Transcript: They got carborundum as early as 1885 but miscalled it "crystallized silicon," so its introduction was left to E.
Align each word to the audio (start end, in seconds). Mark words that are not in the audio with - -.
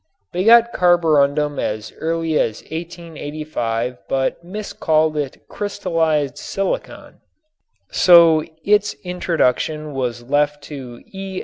They 0.33 0.43
got 0.45 0.73
carborundum 0.73 1.59
as 1.59 1.93
early 1.99 2.39
as 2.39 2.63
1885 2.63 3.99
but 4.09 4.43
miscalled 4.43 5.15
it 5.15 5.47
"crystallized 5.47 6.39
silicon," 6.39 7.19
so 7.91 8.43
its 8.65 8.95
introduction 9.03 9.93
was 9.93 10.23
left 10.23 10.63
to 10.63 11.03
E. 11.13 11.39